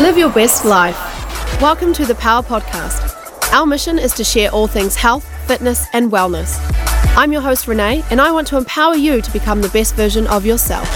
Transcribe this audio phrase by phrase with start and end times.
[0.00, 0.96] Live your best life.
[1.60, 3.52] Welcome to the Power Podcast.
[3.52, 6.56] Our mission is to share all things health, fitness, and wellness.
[7.16, 10.28] I'm your host, Renee, and I want to empower you to become the best version
[10.28, 10.88] of yourself.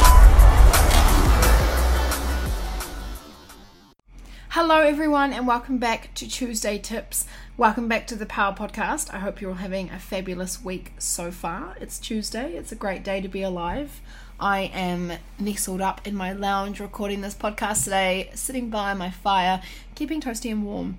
[4.51, 7.27] Hello, everyone, and welcome back to Tuesday Tips.
[7.57, 9.13] Welcome back to the Power Podcast.
[9.13, 11.75] I hope you're all having a fabulous week so far.
[11.81, 14.01] It's Tuesday, it's a great day to be alive.
[14.43, 19.63] I am nestled up in my lounge recording this podcast today, sitting by my fire,
[19.95, 20.99] keeping toasty and warm,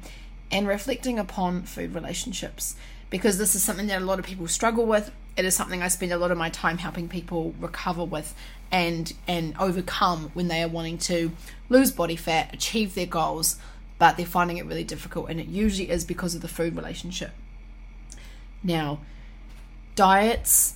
[0.50, 2.78] and reflecting upon food relationships
[3.10, 5.12] because this is something that a lot of people struggle with.
[5.36, 8.34] It is something I spend a lot of my time helping people recover with
[8.72, 11.34] and and overcome when they are wanting to
[11.68, 13.58] lose body fat, achieve their goals,
[14.00, 17.32] but they're finding it really difficult and it usually is because of the food relationship.
[18.64, 19.00] Now,
[19.96, 20.76] diets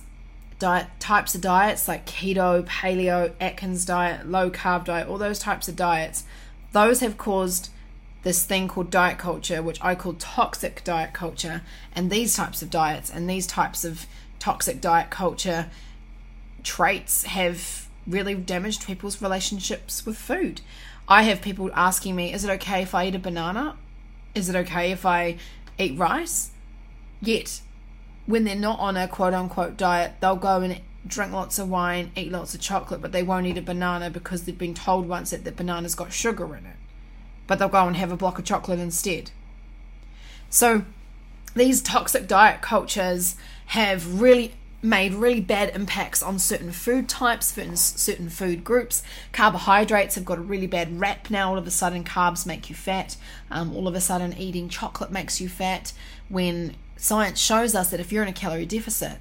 [0.58, 5.68] diet types of diets like keto, paleo, Atkins diet, low carb diet, all those types
[5.68, 6.24] of diets,
[6.72, 7.70] those have caused
[8.22, 11.62] this thing called diet culture, which I call toxic diet culture.
[11.94, 14.06] And these types of diets and these types of
[14.38, 15.70] toxic diet culture
[16.62, 20.60] traits have really damaged people's relationships with food.
[21.06, 23.76] I have people asking me, is it okay if I eat a banana?
[24.34, 25.36] Is it okay if I
[25.78, 26.50] eat rice?
[27.20, 27.60] Yet
[28.28, 32.12] when they're not on a quote unquote diet, they'll go and drink lots of wine,
[32.14, 35.30] eat lots of chocolate, but they won't eat a banana because they've been told once
[35.30, 36.76] that the banana's got sugar in it.
[37.46, 39.30] But they'll go and have a block of chocolate instead.
[40.50, 40.84] So
[41.54, 43.36] these toxic diet cultures
[43.68, 49.02] have really made really bad impacts on certain food types, certain, certain food groups.
[49.32, 51.50] Carbohydrates have got a really bad rap now.
[51.50, 53.16] All of a sudden, carbs make you fat.
[53.50, 55.92] Um, all of a sudden, eating chocolate makes you fat.
[56.28, 59.18] When science shows us that if you're in a calorie deficit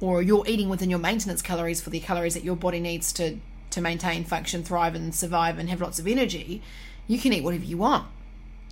[0.00, 3.36] or you're eating within your maintenance calories for the calories that your body needs to
[3.68, 6.62] to maintain function thrive and survive and have lots of energy
[7.06, 8.06] you can eat whatever you want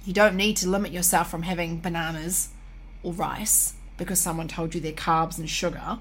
[0.05, 2.49] you don't need to limit yourself from having bananas
[3.03, 5.99] or rice because someone told you they're carbs and sugar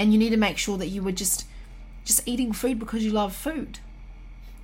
[0.00, 1.46] and you need to make sure that you were just
[2.04, 3.78] just eating food because you love food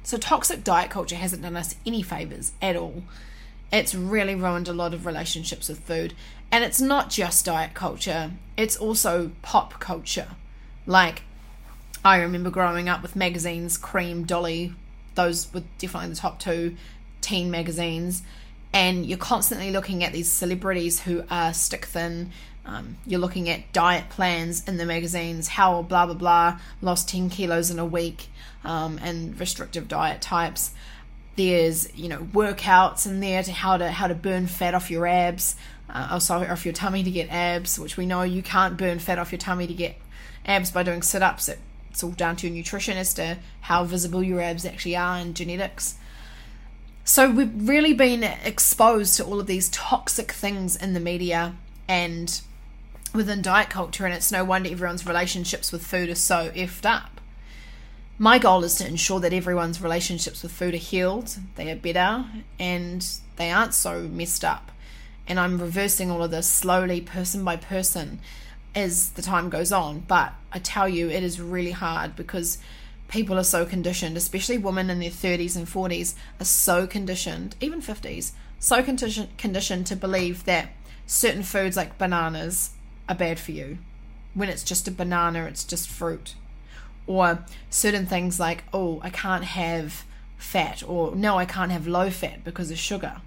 [0.02, 3.04] so toxic diet culture hasn't done us any favors at all
[3.72, 6.14] it's really ruined a lot of relationships with food.
[6.50, 10.28] And it's not just diet culture, it's also pop culture.
[10.86, 11.22] Like,
[12.04, 14.74] I remember growing up with magazines, Cream, Dolly,
[15.16, 16.76] those were definitely the top two
[17.20, 18.22] teen magazines.
[18.72, 22.30] And you're constantly looking at these celebrities who are stick thin.
[22.66, 27.30] Um, you're looking at diet plans in the magazines, how blah blah blah lost 10
[27.30, 28.26] kilos in a week,
[28.64, 30.72] um, and restrictive diet types.
[31.36, 35.06] There's you know workouts in there to how to how to burn fat off your
[35.06, 35.54] abs,
[35.88, 38.98] uh, oh sorry off your tummy to get abs, which we know you can't burn
[38.98, 39.96] fat off your tummy to get
[40.44, 41.48] abs by doing sit ups.
[41.48, 41.60] It,
[41.90, 45.34] it's all down to your nutrition as to how visible your abs actually are and
[45.34, 45.96] genetics.
[47.04, 51.54] So we've really been exposed to all of these toxic things in the media
[51.88, 52.40] and
[53.16, 57.16] within diet culture, and it's no wonder everyone's relationships with food are so effed up
[58.18, 62.24] my goal is to ensure that everyone's relationships with food are healed, they are better,
[62.58, 63.06] and
[63.36, 64.72] they aren't so messed up.
[65.28, 68.20] And I'm reversing all of this slowly, person by person,
[68.74, 70.00] as the time goes on.
[70.00, 72.56] But I tell you, it is really hard because
[73.08, 77.82] people are so conditioned, especially women in their 30s and 40s, are so conditioned, even
[77.82, 80.70] 50s, so conditioned, conditioned to believe that
[81.06, 82.70] certain foods like bananas
[83.08, 83.78] are bad for you.
[84.34, 86.34] When it's just a banana, it's just fruit.
[87.06, 90.04] Or certain things like oh i can't have
[90.36, 93.20] fat or no i can't have low fat because of sugar.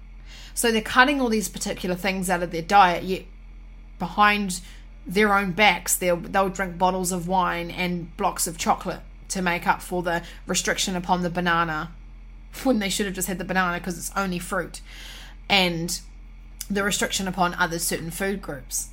[0.54, 3.24] So they're cutting all these particular things out of their diet yet
[3.98, 4.60] behind
[5.06, 9.66] their own backs they'll, they'll drink bottles of wine and blocks of chocolate to make
[9.66, 11.90] up for the restriction upon the banana
[12.64, 14.80] when they should have just had the banana because it's only fruit.
[15.48, 16.00] And
[16.68, 18.90] the restriction upon other certain food groups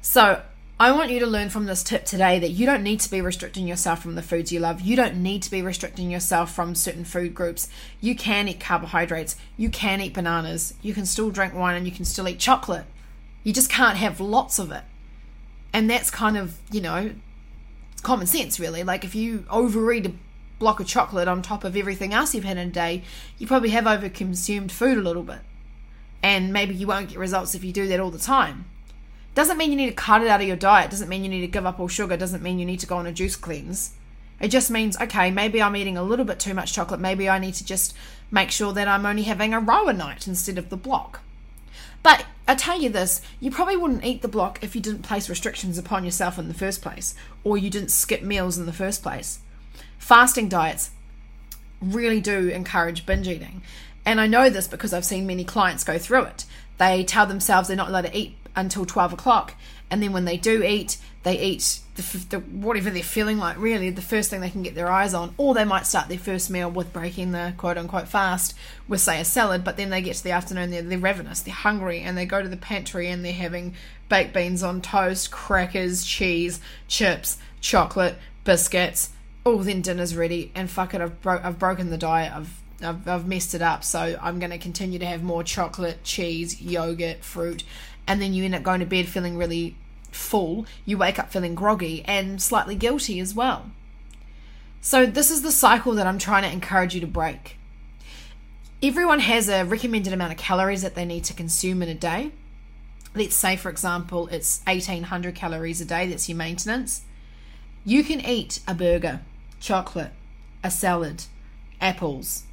[0.00, 0.42] so
[0.80, 3.20] I want you to learn from this tip today that you don't need to be
[3.20, 4.80] restricting yourself from the foods you love.
[4.80, 7.68] You don't need to be restricting yourself from certain food groups.
[8.00, 9.34] You can eat carbohydrates.
[9.56, 10.74] You can eat bananas.
[10.80, 12.84] You can still drink wine and you can still eat chocolate.
[13.42, 14.84] You just can't have lots of it.
[15.72, 17.10] And that's kind of, you know,
[18.02, 18.84] common sense, really.
[18.84, 20.12] Like if you overeat a
[20.60, 23.02] block of chocolate on top of everything else you've had in a day,
[23.36, 25.40] you probably have overconsumed food a little bit.
[26.22, 28.66] And maybe you won't get results if you do that all the time.
[29.38, 30.90] Doesn't mean you need to cut it out of your diet.
[30.90, 32.16] Doesn't mean you need to give up all sugar.
[32.16, 33.92] Doesn't mean you need to go on a juice cleanse.
[34.40, 36.98] It just means, okay, maybe I'm eating a little bit too much chocolate.
[36.98, 37.94] Maybe I need to just
[38.32, 41.20] make sure that I'm only having a row a night instead of the block.
[42.02, 45.28] But I tell you this, you probably wouldn't eat the block if you didn't place
[45.28, 47.14] restrictions upon yourself in the first place,
[47.44, 49.38] or you didn't skip meals in the first place.
[49.98, 50.90] Fasting diets
[51.80, 53.62] really do encourage binge eating
[54.04, 56.44] And I know this because I've seen many clients go through it.
[56.78, 59.54] They tell themselves they're not allowed to eat until 12 o'clock.
[59.90, 63.90] And then when they do eat, they eat the, the, whatever they're feeling like, really,
[63.90, 65.34] the first thing they can get their eyes on.
[65.36, 68.54] Or they might start their first meal with breaking the quote unquote fast
[68.86, 71.54] with, say, a salad, but then they get to the afternoon, they're, they're ravenous, they're
[71.54, 73.74] hungry, and they go to the pantry and they're having
[74.08, 79.10] baked beans on toast, crackers, cheese, chips, chocolate, biscuits.
[79.44, 83.08] Oh, then dinner's ready, and fuck it, I've, bro- I've broken the diet, I've I've,
[83.08, 87.24] I've messed it up, so I'm going to continue to have more chocolate, cheese, yogurt,
[87.24, 87.64] fruit,
[88.08, 89.76] and then you end up going to bed feeling really
[90.10, 90.66] full.
[90.84, 93.70] You wake up feeling groggy and slightly guilty as well.
[94.80, 97.56] So, this is the cycle that I'm trying to encourage you to break.
[98.82, 102.30] Everyone has a recommended amount of calories that they need to consume in a day.
[103.14, 107.02] Let's say, for example, it's 1800 calories a day, that's your maintenance.
[107.84, 109.20] You can eat a burger,
[109.58, 110.12] chocolate,
[110.62, 111.24] a salad,
[111.80, 112.44] apples,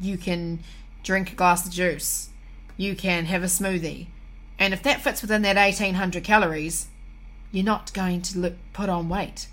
[0.00, 0.60] you can
[1.02, 2.30] drink a glass of juice,
[2.76, 4.06] you can have a smoothie.
[4.60, 6.86] And if that fits within that 1800 calories,
[7.50, 9.48] you're not going to look, put on weight.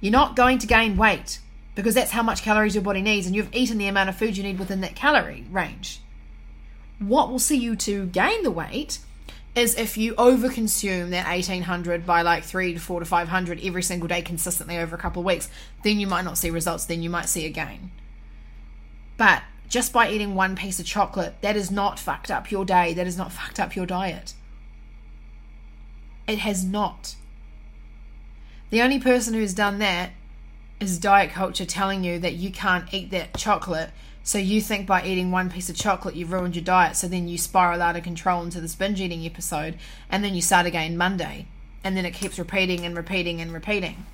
[0.00, 1.38] You're not going to gain weight
[1.76, 4.36] because that's how much calories your body needs and you've eaten the amount of food
[4.36, 6.00] you need within that calorie range.
[6.98, 8.98] What will see you to gain the weight
[9.54, 14.08] is if you overconsume that 1800 by like 3 to 4 to 500 every single
[14.08, 15.48] day consistently over a couple of weeks,
[15.84, 17.92] then you might not see results, then you might see a gain.
[19.16, 22.92] But just by eating one piece of chocolate, that is not fucked up your day.
[22.94, 24.34] that is not fucked up your diet.
[26.28, 27.16] It has not.
[28.70, 30.10] The only person who's done that
[30.78, 33.90] is diet culture telling you that you can't eat that chocolate.
[34.22, 36.96] So you think by eating one piece of chocolate you've ruined your diet.
[36.96, 39.78] So then you spiral out of control into this binge eating episode.
[40.10, 41.46] And then you start again Monday.
[41.82, 44.04] And then it keeps repeating and repeating and repeating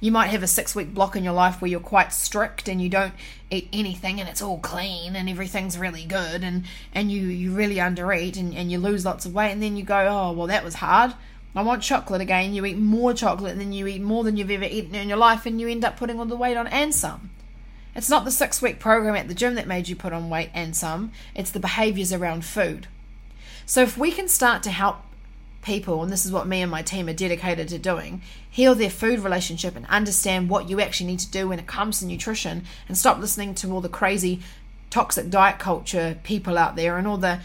[0.00, 2.82] you might have a six week block in your life where you're quite strict and
[2.82, 3.14] you don't
[3.50, 6.64] eat anything and it's all clean and everything's really good and,
[6.94, 9.82] and you, you really undereat and, and you lose lots of weight and then you
[9.82, 11.14] go, oh, well, that was hard.
[11.56, 12.52] I want chocolate again.
[12.52, 15.46] You eat more chocolate then you eat more than you've ever eaten in your life
[15.46, 17.30] and you end up putting all the weight on and some.
[17.94, 20.50] It's not the six week program at the gym that made you put on weight
[20.52, 22.88] and some, it's the behaviors around food.
[23.64, 24.98] So if we can start to help
[25.62, 28.90] people, and this is what me and my team are dedicated to doing, heal their
[28.90, 32.64] food relationship and understand what you actually need to do when it comes to nutrition
[32.86, 34.42] and stop listening to all the crazy
[34.90, 37.40] toxic diet culture people out there and all the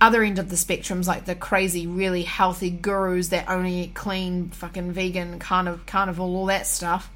[0.00, 4.48] other end of the spectrums like the crazy really healthy gurus that only eat clean
[4.50, 7.10] fucking vegan carniv- carnival all that stuff.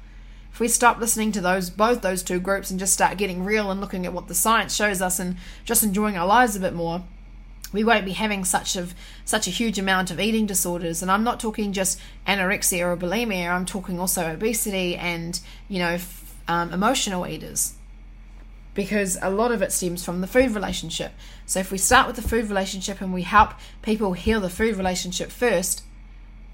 [0.51, 3.71] If we stop listening to those both those two groups and just start getting real
[3.71, 6.73] and looking at what the science shows us and just enjoying our lives a bit
[6.73, 7.03] more
[7.73, 8.93] we won't be having such of
[9.25, 11.01] such a huge amount of eating disorders.
[11.01, 15.93] And i'm not talking just anorexia or bulimia i'm talking also obesity and you know
[15.93, 17.73] f- um, emotional eaters
[18.73, 21.11] because a lot of it stems from the food relationship
[21.45, 24.75] so if we start with the food relationship and we help people heal the food
[24.75, 25.83] relationship first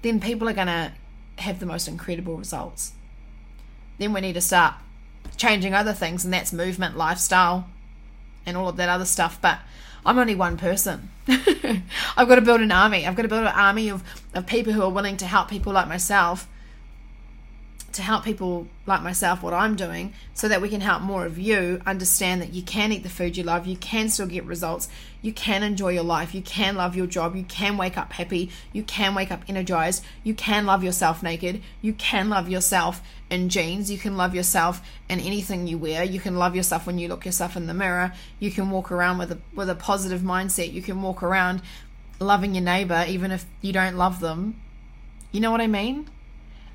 [0.02, 0.92] then people are going to
[1.38, 2.92] have the most incredible results
[3.98, 4.74] then we need to start
[5.36, 7.68] changing other things and that's movement lifestyle
[8.46, 9.58] and all of that other stuff but
[10.04, 11.10] I'm only one person.
[11.28, 13.06] I've got to build an army.
[13.06, 14.02] I've got to build an army of,
[14.34, 16.48] of people who are willing to help people like myself
[17.92, 21.38] to help people like myself what I'm doing so that we can help more of
[21.38, 24.88] you understand that you can eat the food you love, you can still get results,
[25.22, 28.50] you can enjoy your life, you can love your job, you can wake up happy,
[28.72, 33.48] you can wake up energized, you can love yourself naked, you can love yourself in
[33.48, 37.08] jeans, you can love yourself in anything you wear, you can love yourself when you
[37.08, 40.72] look yourself in the mirror, you can walk around with a with a positive mindset,
[40.72, 41.60] you can walk around
[42.20, 44.60] loving your neighbor even if you don't love them.
[45.32, 46.08] You know what I mean?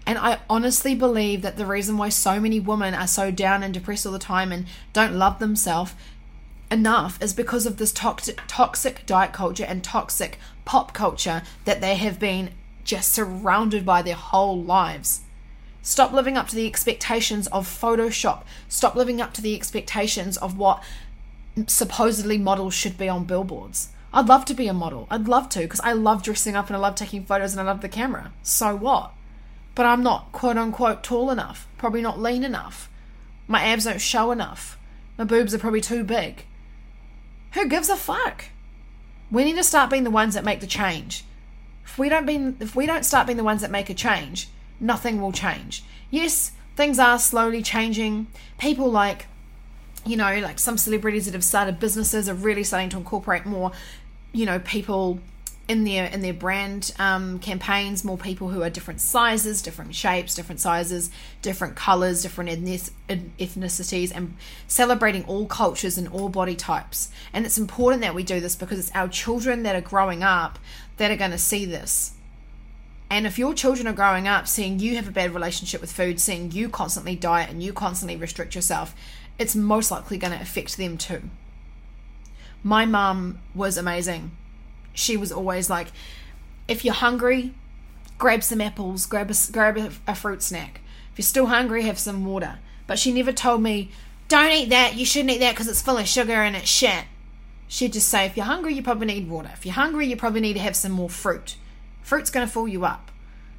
[0.06, 3.74] And I honestly believe that the reason why so many women are so down and
[3.74, 5.94] depressed all the time and don't love themselves
[6.72, 11.96] enough is because of this toxic, toxic diet culture and toxic pop culture that they
[11.96, 12.52] have been
[12.84, 15.22] just surrounded by their whole lives.
[15.82, 18.44] Stop living up to the expectations of Photoshop.
[18.68, 20.84] Stop living up to the expectations of what
[21.68, 23.90] supposedly models should be on billboards.
[24.14, 25.08] I'd love to be a model.
[25.12, 27.72] I'd love to because I love dressing up and I love taking photos and I
[27.72, 28.32] love the camera.
[28.44, 29.12] So what?
[29.75, 32.89] But I'm not quote unquote tall enough, probably not lean enough.
[33.48, 34.77] My abs don't show enough.
[35.17, 36.46] My boobs are probably too big.
[37.53, 38.46] Who gives a fuck?
[39.29, 41.24] We need to start being the ones that make the change.
[41.84, 44.50] If we don't be, if we don't start being the ones that make a change,
[44.79, 45.84] nothing will change.
[46.10, 48.27] Yes, things are slowly changing.
[48.58, 49.27] People like
[50.05, 53.72] you know, like some celebrities that have started businesses are really starting to incorporate more,
[54.32, 55.20] you know, people
[55.68, 60.36] in their in their brand um, campaigns more people who are different sizes different shapes
[60.36, 61.10] different sizes
[61.42, 64.36] different colors different ethnicities and
[64.68, 67.10] celebrating all cultures and all body types.
[67.34, 70.60] And it's important that we do this because it's our children that are growing up
[70.98, 72.14] that are going to see this.
[73.10, 76.20] And if your children are growing up seeing you have a bad relationship with food
[76.20, 78.96] seeing you constantly diet and you constantly restrict yourself
[79.38, 81.22] it's most likely going to affect them too.
[82.64, 84.32] My mum was amazing
[84.96, 85.88] she was always like,
[86.68, 87.54] if you're hungry,
[88.18, 90.82] grab some apples, grab a, grab a, a fruit snack.
[91.12, 92.58] If you're still hungry, have some water.
[92.88, 93.92] But she never told me,
[94.28, 97.06] don't eat that, you shouldn't eat that because it's full of sugar and it's shit.
[97.68, 99.52] She'd just say, if you're hungry, you probably need water.
[99.54, 101.58] If you're hungry, you probably need to have some more fruit.
[102.02, 103.12] Fruit's going to fill you up.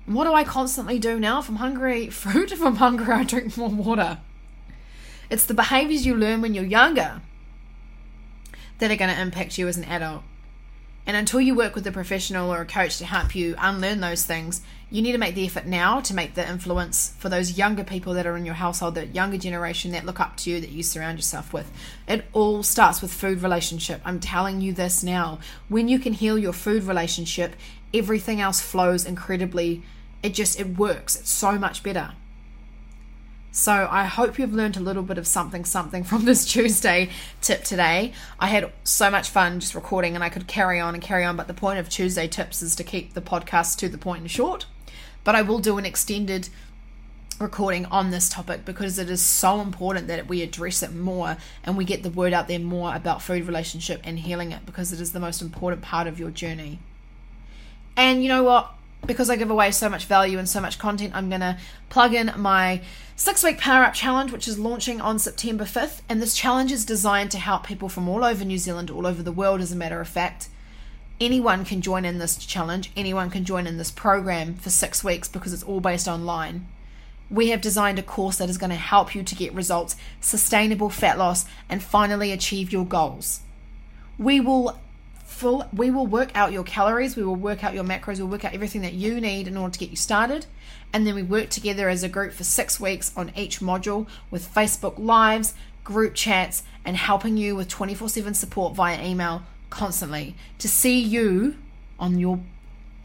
[0.07, 1.41] And what do I constantly do now?
[1.41, 2.53] If I'm hungry, I eat fruit.
[2.57, 4.19] If I'm hungry, I drink more water.
[5.29, 7.21] It's the behaviors you learn when you're younger
[8.79, 10.23] that are going to impact you as an adult.
[11.07, 14.27] And until you work with a professional or a coach to help you unlearn those
[14.27, 14.61] things,
[14.91, 18.15] you need to make the effort now to make the influence for those younger people
[18.15, 20.83] that are in your household, that younger generation that look up to you, that you
[20.83, 21.71] surround yourself with.
[22.09, 24.01] It all starts with food relationship.
[24.05, 25.39] I'm telling you this now.
[25.69, 27.55] When you can heal your food relationship,
[27.95, 29.83] everything else flows incredibly.
[30.23, 31.17] It just it works.
[31.17, 32.13] It's so much better.
[33.57, 37.09] So I hope you've learned a little bit of something something from this Tuesday
[37.41, 38.13] tip today.
[38.39, 41.39] I had so much fun just recording and I could carry on and carry on,
[41.39, 44.31] but the point of Tuesday tips is to keep the podcast to the point and
[44.31, 44.67] short.
[45.25, 46.51] But I will do an extended
[47.41, 51.79] recording on this topic because it is so important that we address it more and
[51.79, 55.01] we get the word out there more about food relationship and healing it because it
[55.01, 56.79] is the most important part of your journey.
[57.97, 58.76] And you know what?
[59.07, 61.59] Because I give away so much value and so much content, I'm going to
[61.89, 62.83] plug in my
[63.15, 66.01] six week Power Up Challenge, which is launching on September 5th.
[66.09, 69.23] And this challenge is designed to help people from all over New Zealand, all over
[69.23, 70.49] the world, as a matter of fact.
[71.19, 75.29] Anyone can join in this challenge, anyone can join in this program for six weeks
[75.29, 76.67] because it's all based online.
[77.31, 80.91] We have designed a course that is going to help you to get results, sustainable
[80.91, 83.41] fat loss, and finally achieve your goals.
[84.19, 84.79] We will
[85.37, 85.69] full.
[85.73, 88.55] We will work out your calories we will work out your macros we'll work out
[88.55, 90.47] everything that you need in order to get you started.
[90.93, 94.53] And then we work together as a group for six weeks on each module with
[94.53, 100.99] facebook lives group chats and helping you with 24-7 support via email constantly to see
[100.99, 101.57] you
[101.99, 102.41] on your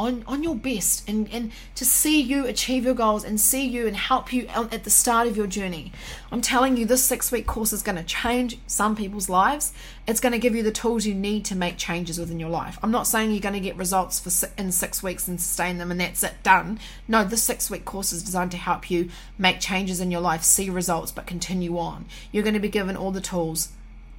[0.01, 3.85] on, on your best and, and to see you achieve your goals and see you
[3.85, 5.91] and help you at the start of your journey.
[6.31, 9.73] I'm telling you, this six week course is going to change some people's lives.
[10.07, 12.79] It's going to give you the tools you need to make changes within your life.
[12.81, 15.91] I'm not saying you're going to get results for in six weeks and sustain them
[15.91, 16.79] and that's it, done.
[17.07, 20.41] No, this six week course is designed to help you make changes in your life,
[20.41, 22.05] see results, but continue on.
[22.31, 23.69] You're going to be given all the tools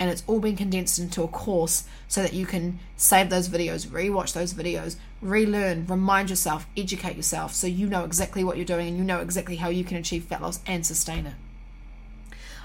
[0.02, 3.86] and it's all been condensed into a course so that you can save those videos,
[3.86, 8.88] rewatch those videos, relearn, remind yourself, educate yourself so you know exactly what you're doing
[8.88, 11.34] and you know exactly how you can achieve fat loss and sustain it.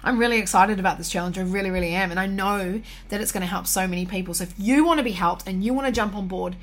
[0.03, 1.37] I'm really excited about this challenge.
[1.37, 2.09] I really, really am.
[2.09, 4.33] And I know that it's going to help so many people.
[4.33, 6.55] So if you want to be helped and you want to jump on board,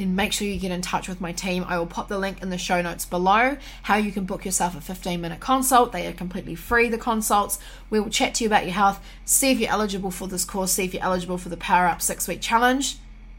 [0.00, 1.62] then make sure you get in touch with my team.
[1.68, 4.74] I will pop the link in the show notes below how you can book yourself
[4.74, 5.92] a 15 minute consult.
[5.92, 7.58] They are completely free, the consults.
[7.90, 10.72] We will chat to you about your health, see if you're eligible for this course,
[10.72, 12.96] see if you're eligible for the Power Up six week challenge,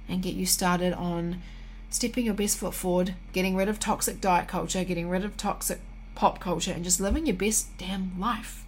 [0.08, 1.42] and get you started on
[1.90, 5.80] stepping your best foot forward, getting rid of toxic diet culture, getting rid of toxic
[6.14, 8.64] pop culture, and just living your best damn life.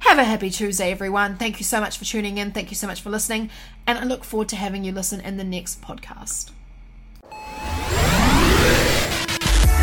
[0.00, 1.36] Have a happy Tuesday, everyone.
[1.36, 2.52] Thank you so much for tuning in.
[2.52, 3.50] Thank you so much for listening.
[3.88, 6.52] And I look forward to having you listen in the next podcast.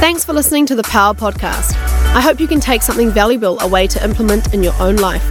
[0.05, 1.73] Thanks for listening to the Power Podcast.
[2.13, 5.23] I hope you can take something valuable away to implement in your own life.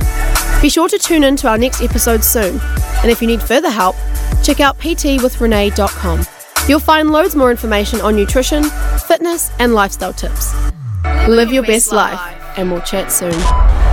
[0.60, 2.58] Be sure to tune in to our next episode soon.
[3.00, 3.94] And if you need further help,
[4.42, 6.24] check out ptwithrenee.com.
[6.68, 8.64] You'll find loads more information on nutrition,
[9.06, 10.52] fitness, and lifestyle tips.
[11.28, 12.18] Live your best life,
[12.58, 13.83] and we'll chat soon.